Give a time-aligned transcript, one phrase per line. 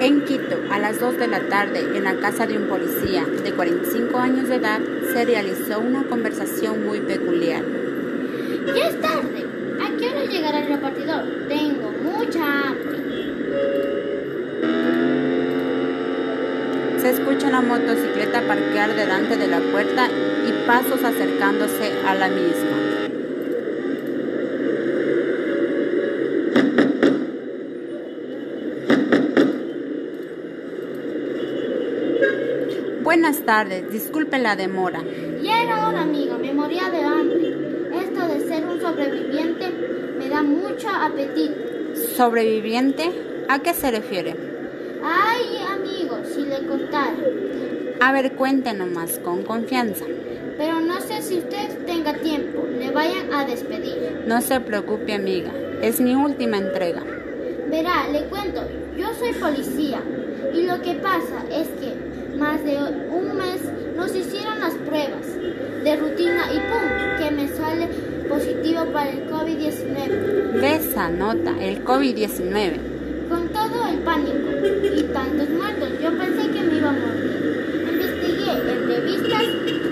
[0.00, 3.52] En Quito, a las 2 de la tarde, en la casa de un policía de
[3.52, 4.80] 45 años de edad,
[5.12, 7.62] se realizó una conversación muy peculiar.
[8.74, 9.46] Ya es tarde.
[9.80, 11.24] ¿A qué hora llegará el repartidor?
[11.48, 12.98] Tengo mucha hambre.
[16.98, 22.83] Se escucha una motocicleta parquear delante de la puerta y pasos acercándose a la misma.
[33.14, 35.00] Buenas tardes, disculpe la demora.
[35.40, 37.48] Ya era hora, amigo, me moría de hambre.
[37.96, 39.70] Esto de ser un sobreviviente
[40.18, 41.54] me da mucho apetito.
[42.16, 43.12] ¿Sobreviviente?
[43.48, 44.34] ¿A qué se refiere?
[45.04, 47.14] Ay, amigo, si le contara.
[48.00, 50.06] A ver, cuéntenos más, con confianza.
[50.58, 54.24] Pero no sé si usted tenga tiempo, le vayan a despedir.
[54.26, 57.04] No se preocupe, amiga, es mi última entrega.
[57.70, 58.62] Verá, le cuento,
[58.98, 60.02] yo soy policía
[60.52, 62.03] y lo que pasa es que
[62.38, 62.76] más de
[63.10, 63.60] un mes
[63.96, 65.26] nos hicieron las pruebas
[65.84, 67.04] de rutina y ¡pum!
[67.18, 67.88] que me sale
[68.28, 70.60] positivo para el COVID-19.
[70.60, 72.72] De esa nota, el COVID-19.
[73.28, 74.50] Con todo el pánico
[74.96, 77.34] y tantos muertos, yo pensé que me iba a morir.
[77.92, 79.42] Investigué en revistas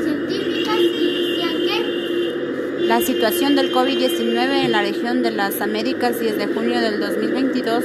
[0.03, 6.39] científicas y decían que La situación del COVID-19 en la región de las Américas 10
[6.39, 7.85] de junio del 2022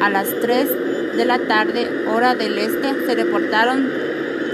[0.00, 0.68] a las 3
[1.18, 3.90] de la tarde, hora del este, se reportaron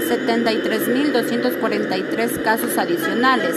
[0.09, 3.55] 73.243 casos adicionales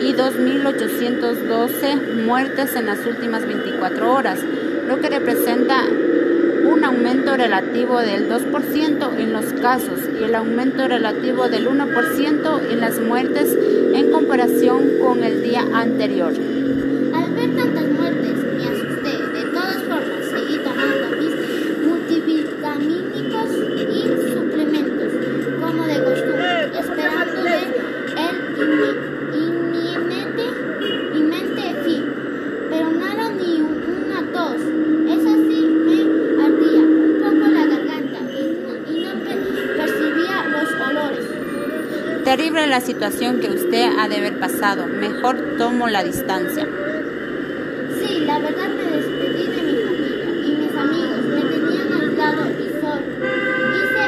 [0.00, 4.40] y 2.812 muertes en las últimas 24 horas,
[4.88, 5.84] lo que representa
[6.64, 12.80] un aumento relativo del 2% en los casos y el aumento relativo del 1% en
[12.80, 13.56] las muertes
[13.94, 16.32] en comparación con el día anterior.
[42.24, 44.86] Terrible la situación que usted ha de haber pasado.
[44.86, 46.66] Mejor tomo la distancia.
[48.00, 52.68] Sí, la verdad me despedí de mi familia y mis amigos me tenían aislado y
[52.80, 53.02] solo.
[53.76, 54.04] Hice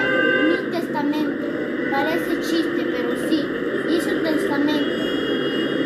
[0.49, 1.45] mi testamento.
[1.91, 3.47] Parece chiste, pero sí,
[3.89, 5.03] hice un testamento.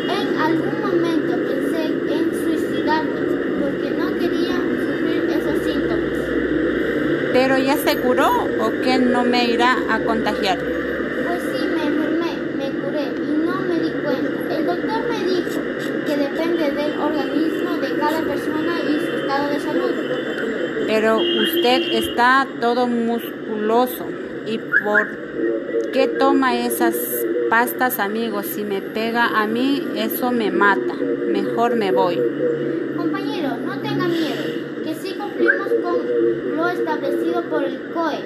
[0.09, 3.21] En algún momento pensé en suicidarme
[3.61, 6.17] porque no quería sufrir esos síntomas.
[7.33, 10.57] ¿Pero ya se curó o que no me irá a contagiar?
[10.59, 14.55] Pues sí, me enfermé, me curé y no me di cuenta.
[14.55, 15.61] El doctor me dijo
[16.05, 19.91] que depende del organismo de cada persona y su estado de salud.
[20.99, 24.07] Pero usted está todo musculoso.
[24.47, 26.95] ¿Y por qué toma esas
[27.51, 28.47] pastas, amigos?
[28.47, 30.95] Si me pega a mí, eso me mata.
[30.95, 32.19] Mejor me voy.
[32.97, 34.43] Compañero, no tenga miedo,
[34.83, 38.17] que sí cumplimos con lo establecido por el COE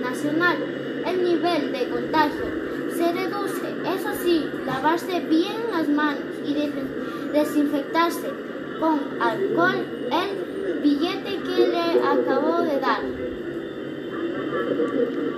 [0.00, 0.56] nacional.
[1.04, 2.44] El nivel de contagio
[2.96, 3.74] se reduce.
[3.96, 8.28] Eso sí, lavarse bien las manos y des- desinfectarse
[8.78, 11.09] con alcohol el billete
[11.66, 13.02] le acabo de dar.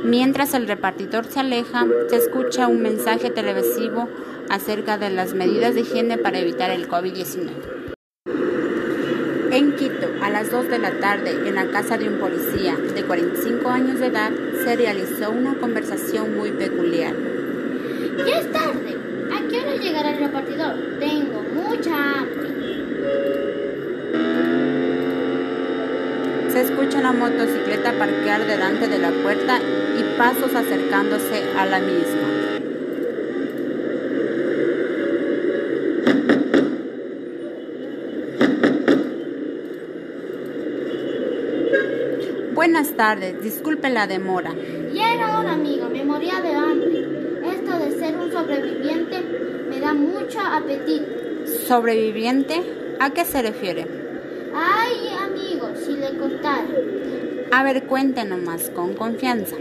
[0.05, 4.09] Mientras el repartidor se aleja, se escucha un mensaje televisivo
[4.51, 7.51] acerca de las medidas de higiene para evitar el COVID-19.
[9.53, 13.05] En Quito, a las 2 de la tarde, en la casa de un policía de
[13.05, 14.33] 45 años de edad,
[14.65, 17.15] se realizó una conversación muy peculiar.
[18.27, 18.97] Ya es tarde.
[19.31, 20.99] ¿A qué hora llegará el repartidor?
[27.03, 32.29] Una motocicleta parquear delante de la puerta y pasos acercándose a la misma.
[42.55, 44.55] Buenas tardes, disculpe la demora.
[44.95, 47.01] Ya era hora, amigo, me moría de hambre.
[47.45, 49.21] Esto de ser un sobreviviente
[49.69, 51.07] me da mucho apetito.
[51.67, 52.63] ¿Sobreviviente?
[53.01, 53.89] ¿A qué se refiere?
[54.55, 56.69] Ay, amigo, si le contara.
[57.55, 59.57] A ver, cuéntenos más, con confianza.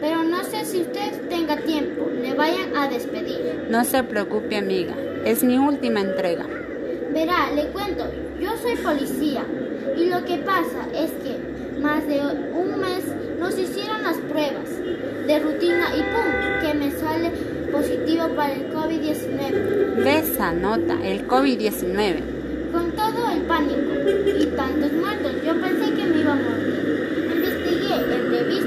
[0.00, 3.66] Pero no sé si usted tenga tiempo, le vayan a despedir.
[3.68, 4.94] No se preocupe, amiga,
[5.26, 6.46] es mi última entrega.
[7.12, 8.10] Verá, le cuento,
[8.40, 9.44] yo soy policía
[9.94, 12.22] y lo que pasa es que más de
[12.54, 13.04] un mes
[13.38, 14.70] nos hicieron las pruebas
[15.26, 16.62] de rutina y ¡pum!
[16.62, 17.30] que me sale
[17.70, 20.02] positivo para el COVID-19.
[20.02, 22.72] De esa nota, el COVID-19.
[22.72, 23.92] Con todo el pánico
[24.34, 25.93] y tantos muertos, yo pensé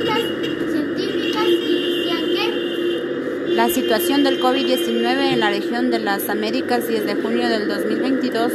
[0.01, 7.05] evidencias científicas indician que la situación del COVID-19 en la región de las Américas 10
[7.05, 8.53] de junio del 2022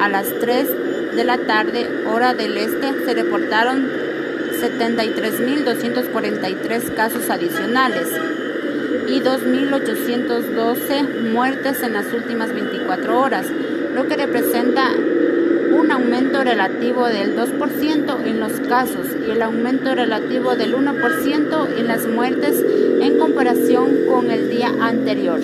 [0.00, 0.68] a las 3
[1.14, 3.88] de la tarde hora del este se reportaron
[4.60, 8.08] 73.243 casos adicionales
[9.08, 13.46] y 2.812 muertes en las últimas 24 horas,
[13.94, 14.90] lo que representa
[15.84, 21.86] un aumento relativo del 2% en los casos y el aumento relativo del 1% en
[21.86, 22.64] las muertes
[23.02, 25.40] en comparación con el día anterior.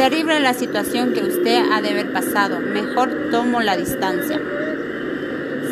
[0.00, 2.58] Terrible la situación que usted ha de haber pasado.
[2.58, 4.40] Mejor tomo la distancia.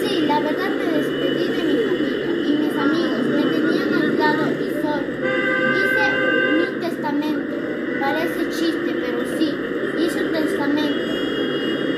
[0.02, 4.69] Sí, la verdad me despedí de mi familia y mis amigos me tenían aislado y
[4.82, 5.08] solo.
[5.78, 6.04] Hice
[6.58, 7.54] mi testamento.
[8.02, 9.54] Parece chiste, pero sí,
[9.98, 11.04] hice un testamento.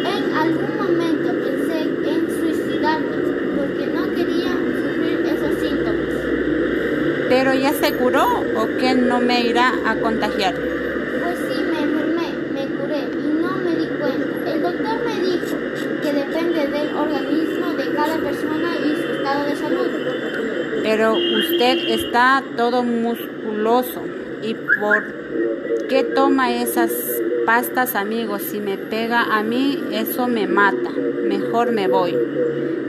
[0.06, 3.16] En algún momento pensé en suicidarme
[3.56, 6.14] porque no quería sufrir esos síntomas.
[7.28, 10.54] ¿Pero ya se curó o que no me irá a contagiar?
[11.22, 14.50] Pues sí, me enfermé, me curé y no me di cuenta.
[14.50, 15.56] El doctor me dijo
[16.02, 19.88] que depende del organismo de cada persona y su estado de salud.
[20.90, 24.02] Pero usted está todo musculoso.
[24.42, 25.04] ¿Y por
[25.88, 26.90] qué toma esas
[27.46, 28.42] pastas, amigos?
[28.42, 30.90] Si me pega a mí, eso me mata.
[31.22, 32.12] Mejor me voy.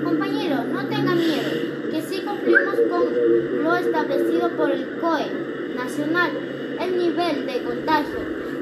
[0.03, 1.51] Compañero, no tenga miedo,
[1.91, 5.27] que sí cumplimos con lo establecido por el COE
[5.75, 6.31] nacional.
[6.79, 8.17] El nivel de contagio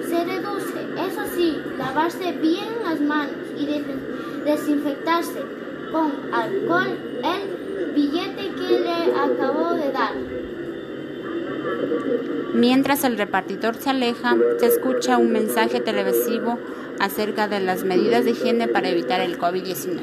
[0.05, 0.79] se reduce.
[1.07, 5.39] Eso sí, lavarse bien las manos y des- desinfectarse
[5.93, 6.89] con alcohol
[7.23, 8.28] el billete
[8.69, 10.13] que le acabo de dar.
[12.53, 16.59] Mientras el repartidor se aleja, se escucha un mensaje televisivo
[16.99, 20.01] acerca de las medidas de higiene para evitar el COVID-19.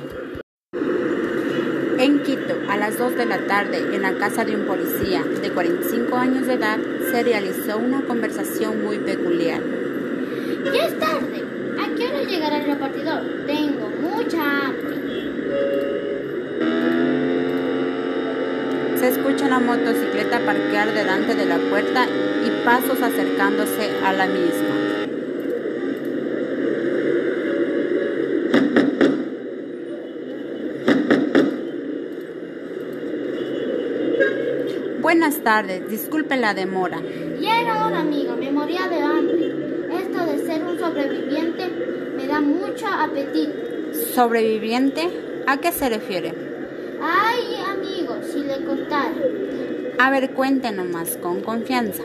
[1.99, 5.51] En Quito, a las 2 de la tarde, en la casa de un policía de
[5.51, 6.79] 45 años de edad,
[7.11, 9.63] se realizó una conversación muy peculiar.
[10.73, 11.45] Ya es tarde.
[11.79, 13.47] ¿A qué hora llegará el repartidor?
[19.47, 22.05] Una motocicleta parquear delante de la puerta
[22.45, 24.77] y pasos acercándose a la misma.
[35.01, 37.01] Buenas tardes, disculpe la demora.
[37.41, 39.55] Ya era hora, amigo, me moría de hambre.
[39.97, 41.69] Esto de ser un sobreviviente
[42.17, 43.55] me da mucho apetito.
[44.13, 45.09] ¿Sobreviviente?
[45.47, 46.35] ¿A qué se refiere?
[47.01, 49.13] Ay, amigo, si le contara.
[49.99, 52.03] A ver, cuente nomás, con confianza.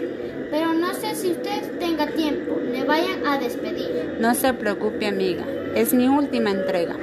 [0.50, 4.18] Pero no sé si usted tenga tiempo, le vayan a despedir.
[4.20, 5.46] No se preocupe, amiga,
[5.76, 6.96] es mi última entrega.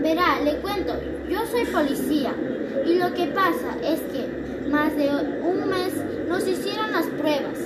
[0.00, 0.94] Verá, le cuento,
[1.28, 2.32] yo soy policía
[2.86, 5.10] y lo que pasa es que más de
[5.42, 5.94] un mes
[6.28, 7.58] nos hicieron las pruebas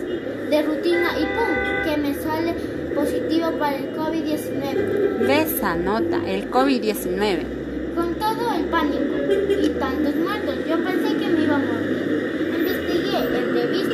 [0.50, 1.84] de rutina y ¡pum!
[1.84, 2.54] que me sale
[2.94, 5.26] positivo para el COVID-19.
[5.26, 7.94] De esa nota, el COVID-19.
[7.94, 11.83] Con todo el pánico y tantos muertos, yo pensé que me iba a morir.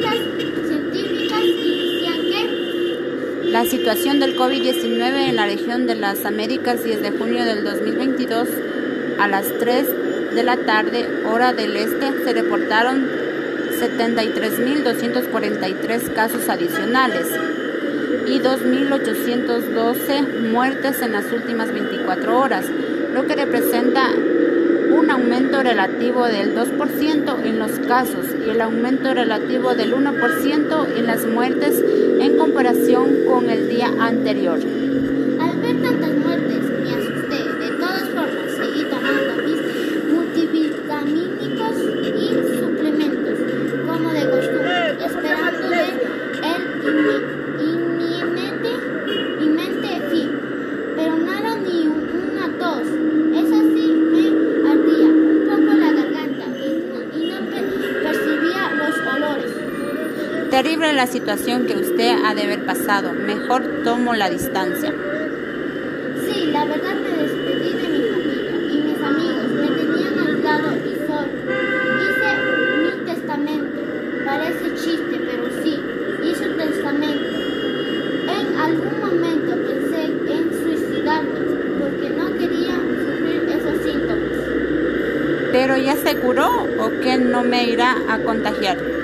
[0.01, 7.11] Revistas científicas que La situación del COVID-19 en la región de las Américas 10 de
[7.11, 8.49] junio del 2022
[9.19, 13.11] a las 3 de la tarde, hora del este, se reportaron
[13.79, 17.27] 73.243 casos adicionales
[18.27, 22.65] y 2.812 muertes en las últimas 24 horas,
[23.13, 24.15] lo que representa
[25.63, 31.83] relativo del 2% en los casos y el aumento relativo del 1% en las muertes
[32.21, 34.59] en comparación con el día anterior.
[60.51, 63.13] Terrible la situación que usted ha de haber pasado.
[63.13, 64.93] Mejor tomo la distancia.
[66.27, 69.45] Sí, la verdad me despedí de mi familia y mis amigos.
[69.49, 71.31] Me tenían aislado y solo.
[72.03, 72.31] Hice
[72.83, 73.81] mi testamento.
[74.27, 75.81] Parece chiste, pero sí,
[76.25, 77.29] hice un testamento.
[78.29, 81.41] En algún momento pensé en suicidarme
[81.79, 84.51] porque no quería sufrir esos síntomas.
[85.53, 86.49] ¿Pero ya se curó
[86.81, 89.00] o que no me irá a contagiar?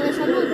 [0.00, 0.44] De salud.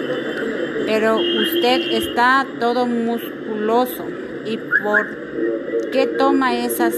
[0.86, 4.04] Pero usted está todo musculoso.
[4.44, 6.94] ¿Y por qué toma esas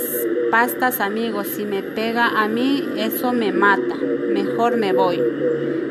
[0.51, 1.47] pastas, amigos?
[1.49, 3.97] Si me pega a mí, eso me mata.
[3.97, 5.21] Mejor me voy.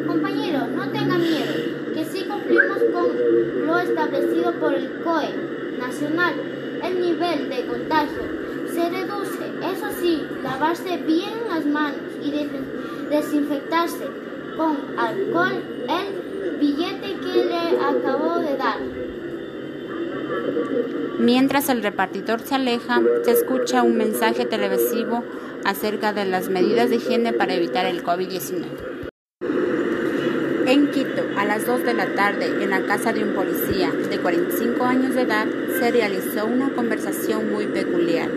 [0.08, 1.54] Compañero, no tenga miedo,
[1.94, 5.30] que sí cumplimos con lo establecido por el COE
[5.80, 6.34] nacional.
[6.84, 8.24] El nivel de contagio
[8.74, 9.46] se reduce.
[9.74, 12.32] Eso sí, lavarse bien las manos y
[13.10, 14.06] desinfectarse
[14.58, 16.31] con alcohol el
[16.62, 18.78] billete que le acabo de dar.
[21.20, 25.24] Mientras el repartidor se aleja, se escucha un mensaje televisivo
[25.66, 28.66] acerca de las medidas de higiene para evitar el COVID-19.
[30.68, 34.20] En Quito, a las 2 de la tarde, en la casa de un policía de
[34.20, 35.48] 45 años de edad,
[35.80, 38.30] se realizó una conversación muy peculiar.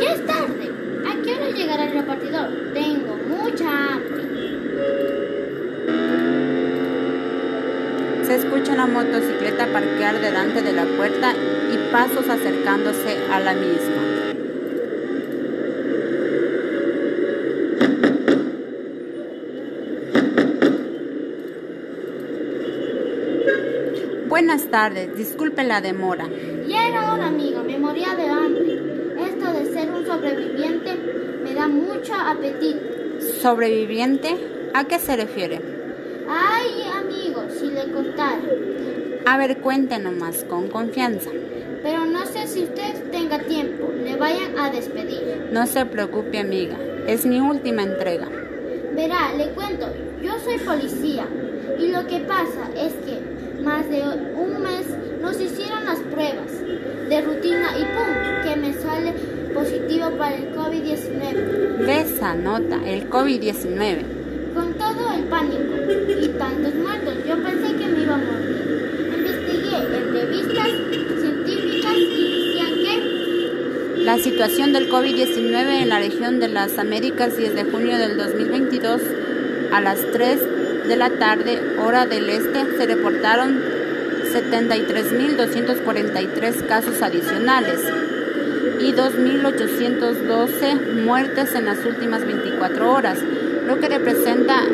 [0.00, 0.70] Ya es tarde.
[1.06, 2.48] ¿A qué hora llegará el repartidor?
[2.72, 2.99] Tengo
[8.50, 11.32] escucha una motocicleta parquear delante de la puerta
[11.72, 14.02] y pasos acercándose a la misma.
[24.28, 26.28] Buenas tardes, disculpe la demora.
[26.66, 28.80] Ya era hora, amigo, me moría de hambre.
[29.28, 30.96] Esto de ser un sobreviviente
[31.44, 32.80] me da mucho apetito.
[33.40, 34.36] ¿Sobreviviente?
[34.74, 35.80] ¿A qué se refiere?
[36.32, 38.40] Ay, amigo, si le contara.
[39.26, 41.30] A ver, cuéntenos más, con confianza.
[41.82, 45.48] Pero no sé si usted tenga tiempo, le vayan a despedir.
[45.52, 48.28] No se preocupe, amiga, es mi última entrega.
[48.94, 49.86] Verá, le cuento,
[50.22, 51.26] yo soy policía
[51.78, 54.86] y lo que pasa es que más de un mes
[55.20, 56.50] nos hicieron las pruebas
[57.08, 58.30] de rutina y ¡pum!
[58.44, 59.12] que me sale
[59.54, 61.86] positivo para el COVID-19.
[61.86, 64.02] De esa nota, el COVID-19.
[64.54, 65.74] Con todo el pánico
[66.20, 68.49] y tantos muertos, yo pensé que me iba a morir.
[74.10, 79.00] La situación del COVID-19 en la región de las Américas desde junio del 2022
[79.72, 83.62] a las 3 de la tarde, hora del este, se reportaron
[84.32, 87.78] 73.243 casos adicionales
[88.80, 93.20] y 2.812 muertes en las últimas 24 horas,
[93.64, 94.64] lo que representa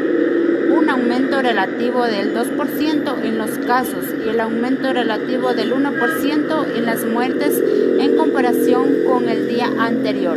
[1.06, 7.04] aumento relativo del 2% en los casos y el aumento relativo del 1% en las
[7.04, 7.62] muertes
[8.00, 10.36] en comparación con el día anterior.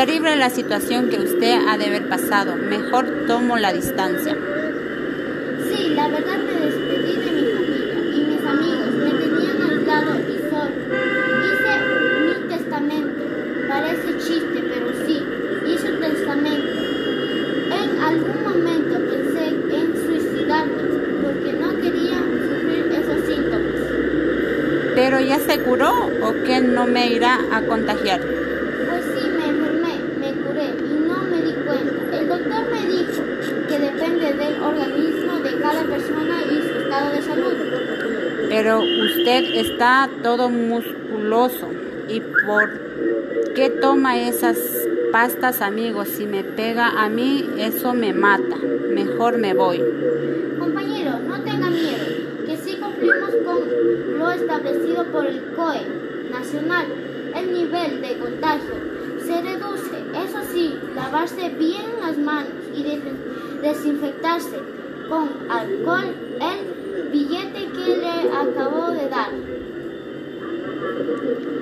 [0.00, 2.56] Terrible la situación que usted ha de haber pasado.
[2.56, 4.34] Mejor tomo la distancia.
[5.70, 10.38] Sí, la verdad me despedí de mi familia y mis amigos me tenían aislado y
[10.48, 10.72] solo.
[11.44, 11.72] Hice
[12.24, 13.22] mi testamento.
[13.68, 15.22] Parece chiste, pero sí,
[15.66, 16.72] hice un testamento.
[17.70, 20.82] En algún momento pensé en suicidarme
[21.22, 22.16] porque no quería
[22.48, 24.94] sufrir esos síntomas.
[24.94, 25.92] ¿Pero ya se curó
[26.22, 28.22] o que no me irá a contagiar?
[28.90, 32.16] Pues sí, me enfermé, me curé y no me di cuenta.
[32.16, 33.22] El doctor me dijo
[33.68, 33.78] que
[34.62, 37.52] organismo de cada persona y su estado de salud.
[38.48, 41.68] Pero usted está todo musculoso.
[42.08, 44.58] ¿Y por qué toma esas
[45.12, 46.08] pastas, amigos?
[46.08, 48.56] Si me pega a mí, eso me mata.
[48.92, 49.80] Mejor me voy.
[50.58, 52.04] Compañero, no tenga miedo,
[52.46, 55.82] que sí cumplimos con lo establecido por el COE
[56.30, 56.86] nacional.
[57.36, 58.74] El nivel de contagio
[59.24, 59.96] se reduce.
[60.26, 63.00] Eso sí, lavarse bien las manos y des-
[63.62, 64.56] desinfectarse
[65.08, 69.30] con alcohol el billete que le acabo de dar.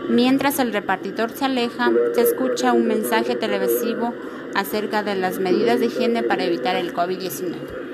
[0.09, 4.14] Mientras el repartidor se aleja, se escucha un mensaje televisivo
[4.55, 7.88] acerca de las medidas de higiene para evitar el COVID-19.